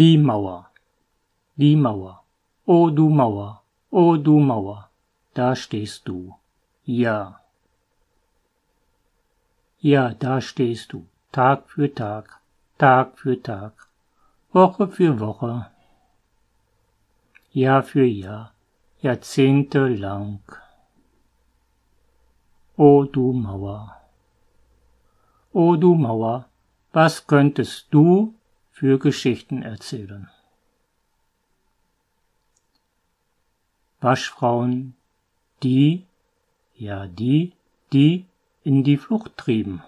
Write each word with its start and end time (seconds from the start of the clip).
Die 0.00 0.16
Mauer, 0.16 0.70
die 1.56 1.76
Mauer, 1.76 2.22
o 2.64 2.88
du 2.88 3.10
Mauer, 3.10 3.62
o 3.90 4.16
du 4.16 4.38
Mauer, 4.40 4.88
da 5.34 5.54
stehst 5.54 6.08
du, 6.08 6.34
ja. 6.86 7.38
Ja, 9.80 10.14
da 10.14 10.40
stehst 10.40 10.94
du, 10.94 11.04
Tag 11.32 11.68
für 11.68 11.94
Tag, 11.94 12.40
Tag 12.78 13.18
für 13.18 13.42
Tag, 13.42 13.74
Woche 14.52 14.88
für 14.88 15.20
Woche, 15.20 15.66
Jahr 17.52 17.82
für 17.82 18.06
Jahr, 18.06 18.54
Jahrzehnte 19.02 19.86
lang. 19.88 20.40
O 22.78 23.04
du 23.04 23.34
Mauer, 23.34 23.96
o 25.52 25.76
du 25.76 25.94
Mauer, 25.94 26.46
was 26.90 27.26
könntest 27.26 27.88
du 27.90 28.32
für 28.80 28.98
Geschichten 28.98 29.62
erzählen? 29.62 30.30
Waschfrauen, 34.00 34.96
die, 35.62 36.06
ja 36.76 37.06
die, 37.06 37.52
die 37.92 38.24
in 38.62 38.82
die 38.82 38.96
Flucht 38.96 39.36
trieben. 39.36 39.84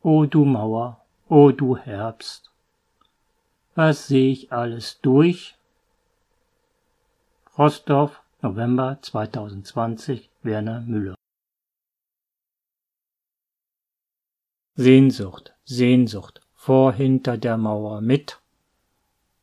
O 0.00 0.24
du 0.24 0.46
Mauer, 0.46 1.04
o 1.28 1.50
du 1.50 1.76
Herbst, 1.76 2.50
was 3.74 4.06
seh 4.06 4.30
ich 4.30 4.50
alles 4.50 4.98
durch? 5.02 5.58
Rostorf, 7.58 8.22
November 8.40 8.98
2020, 9.02 10.30
Werner 10.42 10.80
Müller. 10.80 11.16
Sehnsucht, 14.74 15.54
Sehnsucht, 15.66 16.45
vor 16.66 16.92
hinter 16.92 17.38
der 17.38 17.56
Mauer 17.56 18.00
mit, 18.00 18.40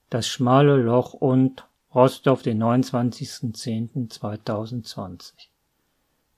das 0.09 0.27
schmale 0.27 0.75
Loch 0.75 1.13
und 1.13 1.65
Rostov, 1.95 2.41
den 2.41 2.61
29.10.2020. 2.61 5.31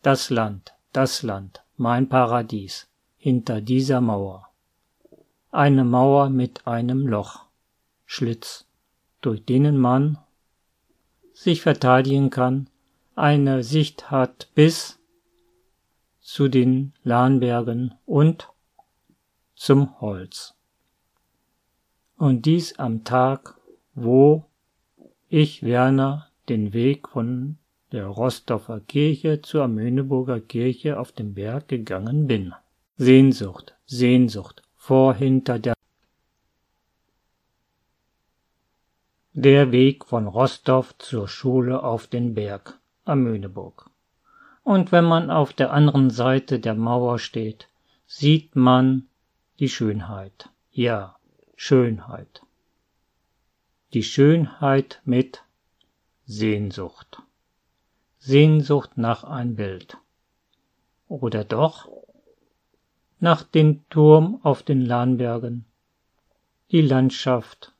Das 0.03 0.29
Land, 0.29 0.75
das 0.93 1.23
Land, 1.23 1.63
mein 1.75 2.07
Paradies, 2.07 2.87
hinter 3.17 3.61
dieser 3.61 3.99
Mauer. 3.99 4.47
Eine 5.49 5.85
Mauer 5.85 6.29
mit 6.29 6.67
einem 6.67 7.07
Loch, 7.07 7.45
Schlitz, 8.05 8.67
durch 9.21 9.43
denen 9.43 9.79
man 9.79 10.19
sich 11.33 11.63
verteidigen 11.63 12.29
kann, 12.29 12.69
eine 13.15 13.63
Sicht 13.63 14.11
hat 14.11 14.49
bis 14.53 14.99
zu 16.21 16.47
den 16.47 16.93
Lahnbergen 17.03 17.95
und 18.05 18.49
zum 19.55 19.99
Holz. 19.99 20.55
Und 22.17 22.45
dies 22.45 22.79
am 22.79 23.03
Tag, 23.03 23.55
wo 23.93 24.45
ich 25.29 25.63
Werner 25.63 26.29
den 26.47 26.73
Weg 26.73 27.09
von 27.09 27.57
der 27.91 28.07
Rostoffer 28.07 28.79
Kirche 28.79 29.41
zur 29.41 29.67
Möhneburger 29.67 30.39
Kirche 30.39 30.99
auf 30.99 31.11
dem 31.11 31.33
Berg 31.33 31.67
gegangen 31.67 32.27
bin. 32.27 32.53
Sehnsucht, 32.97 33.75
Sehnsucht, 33.85 34.63
vor 34.75 35.13
hinter 35.13 35.59
der 35.59 35.75
Der 39.33 39.73
Weg 39.73 40.05
von 40.05 40.27
Rostov 40.27 40.97
zur 40.97 41.27
Schule 41.27 41.83
auf 41.83 42.07
den 42.07 42.35
Berg 42.35 42.79
am 43.03 43.23
Möhneburg. 43.23 43.89
Und 44.63 44.93
wenn 44.93 45.03
man 45.03 45.29
auf 45.29 45.51
der 45.51 45.73
anderen 45.73 46.09
Seite 46.09 46.59
der 46.59 46.73
Mauer 46.73 47.19
steht, 47.19 47.67
sieht 48.07 48.55
man 48.55 49.07
die 49.59 49.69
Schönheit. 49.69 50.49
Ja, 50.71 51.14
Schönheit. 51.55 52.41
Die 53.93 54.03
Schönheit 54.03 55.01
mit 55.05 55.43
Sehnsucht. 56.25 57.21
Sehnsucht 58.19 58.97
nach 58.97 59.23
ein 59.23 59.55
Bild. 59.55 59.97
Oder 61.07 61.43
doch 61.43 61.87
nach 63.19 63.43
dem 63.43 63.87
Turm 63.89 64.39
auf 64.43 64.63
den 64.63 64.81
Lahnbergen, 64.81 65.65
die 66.71 66.81
Landschaft 66.81 67.73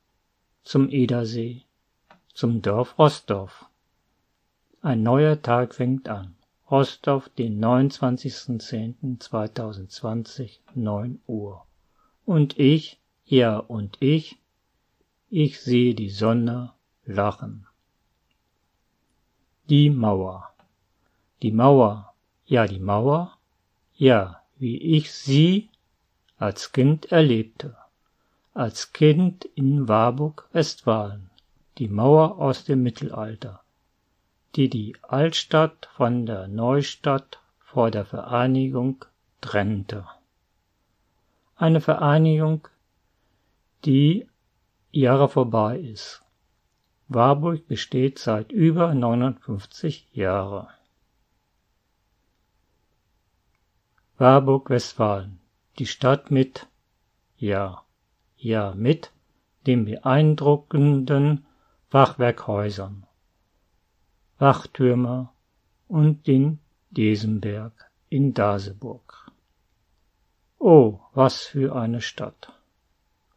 zum 0.62 0.88
Edersee, 0.90 1.64
zum 2.32 2.62
Dorf 2.62 2.96
Rostorf. 2.98 3.66
Ein 4.80 5.02
neuer 5.02 5.42
Tag 5.42 5.74
fängt 5.74 6.08
an. 6.08 6.36
Rostov, 6.70 7.28
den 7.28 7.62
29.10.2020, 7.62 10.60
9 10.74 11.20
Uhr. 11.26 11.66
Und 12.24 12.58
ich, 12.58 12.98
ja 13.26 13.58
und 13.58 13.96
ich, 14.00 14.38
ich 15.28 15.60
sehe 15.60 15.94
die 15.94 16.10
Sonne 16.10 16.72
lachen. 17.04 17.66
Die 19.68 19.90
Mauer. 19.90 20.48
Die 21.42 21.52
Mauer, 21.52 22.14
ja 22.46 22.66
die 22.66 22.80
Mauer, 22.80 23.36
ja, 23.94 24.40
wie 24.56 24.78
ich 24.78 25.12
sie 25.12 25.68
als 26.38 26.72
Kind 26.72 27.12
erlebte. 27.12 27.76
Als 28.54 28.92
Kind 28.92 29.44
in 29.54 29.86
Warburg, 29.86 30.48
Westfalen, 30.52 31.30
die 31.76 31.88
Mauer 31.88 32.38
aus 32.38 32.64
dem 32.64 32.82
Mittelalter 32.82 33.60
die 34.56 34.70
die 34.70 34.96
Altstadt 35.02 35.88
von 35.94 36.24
der 36.24 36.48
Neustadt 36.48 37.40
vor 37.60 37.90
der 37.90 38.06
Vereinigung 38.06 39.04
trennte. 39.42 40.06
Eine 41.56 41.82
Vereinigung, 41.82 42.66
die 43.86 44.28
Jahre 44.90 45.28
vorbei 45.28 45.78
ist. 45.78 46.24
Warburg 47.08 47.68
besteht 47.68 48.18
seit 48.18 48.50
über 48.50 48.92
59 48.94 50.08
Jahren. 50.12 50.66
Warburg 54.18 54.70
Westfalen, 54.70 55.38
die 55.78 55.86
Stadt 55.86 56.30
mit, 56.30 56.66
ja, 57.36 57.84
ja, 58.36 58.74
mit 58.74 59.12
den 59.66 59.84
beeindruckenden 59.84 61.46
Fachwerkhäusern, 61.88 63.06
Wachtürme 64.38 65.28
und 65.86 66.26
den 66.26 66.58
Desenberg 66.90 67.90
in 68.08 68.34
Daseburg. 68.34 69.30
Oh, 70.58 71.00
was 71.12 71.42
für 71.42 71.76
eine 71.76 72.00
Stadt! 72.00 72.55